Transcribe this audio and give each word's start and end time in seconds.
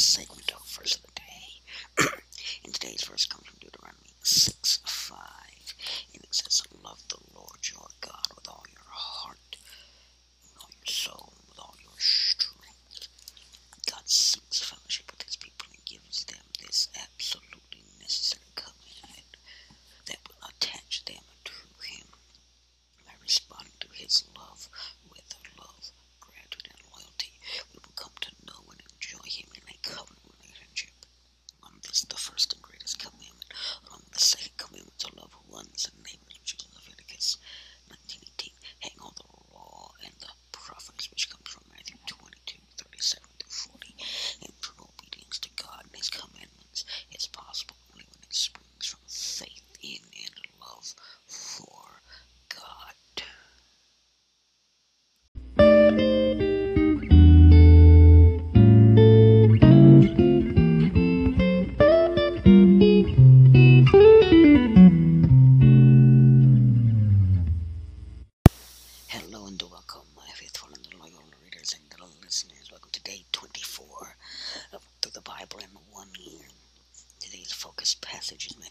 segment 0.00 0.52
of 0.52 0.66
Verse 0.68 0.96
of 0.96 1.02
the 1.02 1.12
Day. 1.14 2.08
and 2.64 2.74
today's 2.74 3.04
verse 3.04 3.26
comes 3.26 3.46
from 3.46 3.58
Deuteronomy 3.60 4.12
6 4.22 4.80
5. 4.84 5.18
And 6.14 6.22
it 6.22 6.34
says, 6.34 6.62
Love 6.84 7.02
the 7.08 7.18
Lord 7.34 7.58
your 7.70 7.88
God 8.00 8.26
with 8.34 8.48
all 8.48 8.64
your 8.72 8.84
heart, 8.88 9.38
with 9.50 10.62
all 10.62 10.70
your 10.70 10.86
soul, 10.86 11.32
with 11.48 11.58
all 11.58 11.74
your 11.82 11.98
strength. 11.98 13.08
God 13.90 14.02
seeks 14.08 14.60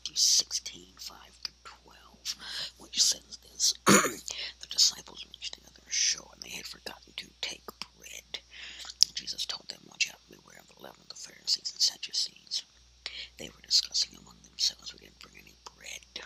Matthew 0.05 0.17
16 0.17 0.93
5 0.99 1.17
through 1.43 1.71
12, 1.83 2.35
which 2.77 3.01
says 3.01 3.39
this 3.41 3.73
The 3.87 4.67
disciples 4.69 5.25
reached 5.25 5.55
the 5.55 5.67
other 5.67 5.89
shore, 5.89 6.29
and 6.31 6.43
they 6.43 6.49
had 6.55 6.67
forgotten 6.67 7.13
to 7.17 7.25
take 7.41 7.65
bread. 7.97 8.37
Jesus 9.15 9.47
told 9.47 9.67
them, 9.67 9.79
Watch 9.89 10.11
out, 10.11 10.21
beware 10.29 10.59
of 10.61 10.67
the 10.67 10.79
leaven 10.83 11.01
of 11.01 11.09
the 11.09 11.15
Pharisees 11.15 11.71
and 11.73 11.81
Sadducees. 11.81 12.61
They 13.39 13.49
were 13.49 13.65
discussing 13.65 14.15
among 14.15 14.35
themselves, 14.43 14.93
We 14.93 14.99
didn't 14.99 15.17
bring 15.17 15.41
any 15.41 15.55
bread. 15.75 16.21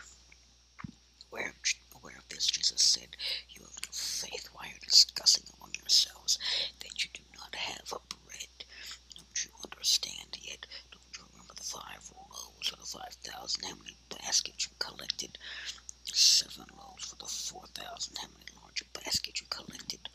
Aware 1.31 1.49
of, 1.55 1.55
aware 1.95 2.17
of 2.17 2.27
this, 2.27 2.47
Jesus 2.47 2.83
said, 2.83 3.15
You 3.49 3.61
have 3.61 3.79
no 3.81 3.93
faith. 3.93 4.49
Why 4.51 4.65
are 4.65 4.73
you 4.73 4.79
discussing 4.83 5.45
among 5.55 5.71
yourselves 5.79 6.37
that 6.81 7.01
you 7.01 7.09
do 7.13 7.23
not 7.39 7.55
have 7.55 7.93
a 7.93 8.13
bread? 8.27 8.65
Don't 9.15 9.45
you 9.45 9.51
understand 9.63 10.37
yet? 10.41 10.65
Don't 10.91 11.15
you 11.15 11.23
remember 11.31 11.53
the 11.55 11.63
five 11.63 12.11
loaves 12.11 12.73
or 12.73 12.75
the 12.75 12.85
How 13.63 13.73
many 13.75 13.95
baskets 14.09 14.67
you 14.67 14.73
collected? 14.77 15.37
Seven 16.05 16.67
loaves 16.77 17.05
for 17.05 17.15
the 17.15 17.25
four 17.25 17.65
thousand. 17.73 18.17
How 18.19 18.27
many 18.27 18.45
larger 18.61 18.85
baskets 18.93 19.41
you 19.41 19.47
collected? 19.49 20.07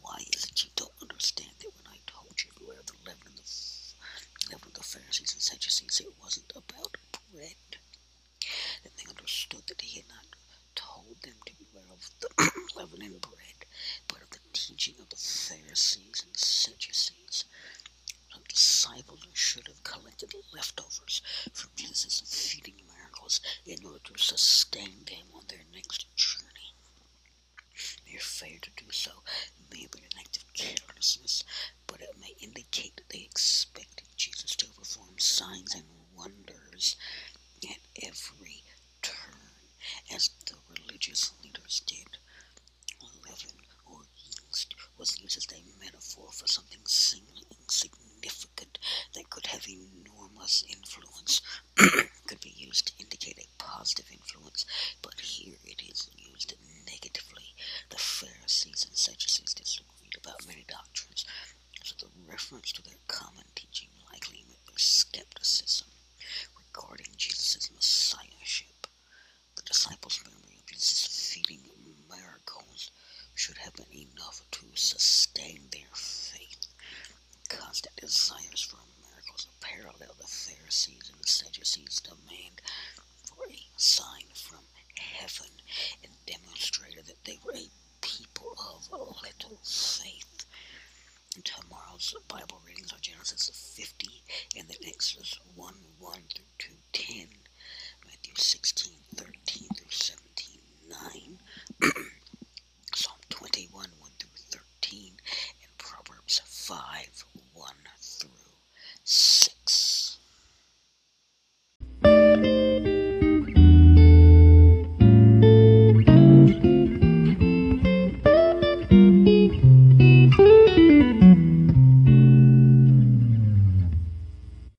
Why 0.00 0.24
is 0.34 0.44
it 0.44 0.64
you 0.64 0.70
don't 0.74 0.92
understand 1.00 1.50
that 1.60 1.70
when 1.76 1.86
I 1.86 1.98
told 2.06 2.34
you 2.42 2.50
beware 2.58 2.82
the 2.84 2.94
leaven 3.06 3.28
of 3.28 3.36
the, 3.36 4.50
leaven 4.50 4.68
of 4.68 4.74
the 4.74 4.82
Pharisees 4.82 5.32
and 5.34 5.42
Sadducees, 5.42 6.00
it 6.00 6.12
wasn't 6.20 6.50
about 6.56 6.96
bread? 7.32 7.78
That 8.82 8.96
they 8.96 9.08
understood 9.08 9.66
that 9.68 9.80
he 9.82 10.00
had 10.00 10.08
not 10.08 10.26
told 10.74 11.16
them 11.22 11.38
to 11.46 11.52
beware 11.54 11.92
of 11.92 12.10
the 12.18 12.28
leaven 12.76 13.02
and 13.02 13.20
bread, 13.20 13.66
but 14.08 14.22
of 14.22 14.30
the 14.30 14.40
teaching 14.52 14.96
of 15.00 15.08
the 15.10 15.16
Pharisees 15.16 16.24
and 16.26 16.36
Sadducees. 16.36 17.19
Disciples 18.80 19.26
should 19.34 19.66
have 19.68 19.84
collected 19.84 20.34
leftovers 20.54 21.20
from 21.52 21.68
Jesus' 21.76 22.22
feeding 22.24 22.80
miracles 22.96 23.38
in 23.66 23.84
order 23.84 23.98
to 24.04 24.16
sustain 24.16 25.04
them 25.04 25.26
on 25.34 25.44
their 25.48 25.66
next 25.74 26.06
journey. 26.16 26.72
Their 28.10 28.20
failure 28.20 28.58
to 28.60 28.70
do 28.70 28.90
so 28.90 29.22
may 29.70 29.86
be 29.92 29.98
an 29.98 30.18
act 30.18 30.38
of 30.38 30.50
carelessness, 30.54 31.44
but 31.86 32.00
it 32.00 32.18
may 32.18 32.34
indicate 32.40 32.96
that 32.96 33.10
they 33.10 33.18
expected 33.18 34.08
Jesus 34.16 34.56
to 34.56 34.66
perform 34.68 35.18
signs 35.18 35.74
and 35.74 35.84
wonders 36.16 36.96
at 37.62 37.80
every 38.02 38.62
turn, 39.02 39.60
as 40.10 40.30
the 40.46 40.54
religious 40.70 41.32
leaders 41.44 41.82
did. 41.84 42.16
Leaven 43.26 43.60
or 43.84 44.06
yeast 44.16 44.74
was 44.96 45.20
used 45.20 45.36
as 45.36 45.46
a 45.52 45.62
metaphor 45.84 46.32
for 46.32 46.46
something 46.46 46.80
seemingly 46.86 47.44
insignificant 47.60 48.49
that 49.14 49.30
could 49.30 49.46
have 49.46 49.66
enormous 49.68 50.64
influence, 50.68 51.40
could 52.26 52.40
be 52.40 52.54
used 52.56 52.88
to 52.88 53.02
indicate 53.02 53.38
a 53.38 53.62
positive 53.62 54.06
influence, 54.12 54.64
but 55.02 55.18
here 55.20 55.56
it 55.64 55.82
is 55.82 56.10
used 56.16 56.54
negatively. 56.86 57.54
The 57.90 57.98
Pharisees 57.98 58.84
and 58.88 58.96
Sadducees 58.96 59.54
disagreed 59.54 60.16
about 60.22 60.46
many 60.46 60.64
doctrines, 60.68 61.24
so 61.82 61.94
the 61.98 62.10
reference 62.30 62.72
to 62.72 62.82
their 62.82 62.98
common 63.08 63.44
teaching 63.54 63.88
likely 64.12 64.44
meant 64.48 64.64
their 64.66 64.78
skepticism 64.78 65.88
regarding 66.56 67.12
Jesus' 67.16 67.70
messiahship. 67.74 68.86
The 69.56 69.62
disciples' 69.62 70.20
memory 70.24 70.58
of 70.60 70.66
Jesus' 70.66 71.32
feeding 71.32 71.60
miracles 72.08 72.90
should 73.34 73.58
have 73.58 73.74
been 73.74 74.08
enough 74.12 74.42
to 74.50 74.66
sustain 74.74 75.68
their 75.70 75.92
faith. 75.94 76.66
Constant 77.48 77.96
desires 77.96 78.60
for 78.60 78.78
parallel 79.80 80.14
the 80.18 80.26
Pharisees 80.26 81.10
and 81.10 81.18
the 81.22 81.26
Sadducees' 81.26 82.00
demand 82.00 82.60
for 83.24 83.44
a 83.48 83.66
sign 83.76 84.26
from 84.34 84.60
heaven 84.98 85.50
and 86.02 86.12
demonstrated 86.26 87.06
that 87.06 87.24
they 87.24 87.38
were 87.44 87.54
a 87.54 87.70
people 88.02 88.54
of 88.58 88.90
little 89.22 89.58
faith. 89.64 90.44
And 91.34 91.44
tomorrow's 91.44 92.14
Bible 92.28 92.60
readings 92.66 92.92
are 92.92 92.98
Genesis 93.00 93.48
50 93.76 94.08
and 94.58 94.68
then 94.68 94.76
Exodus 94.86 95.38
1 95.54 95.74
1 95.98 96.14
through 96.34 96.44
2 96.58 96.72
10, 96.92 97.28
Matthew 98.04 98.34
16 98.36 98.92
13 99.14 99.68
through 99.76 99.90
17 99.90 100.19